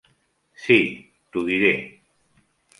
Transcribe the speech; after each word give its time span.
Sí, 0.63 0.77
t'ho 1.35 1.45
diré. 1.53 1.71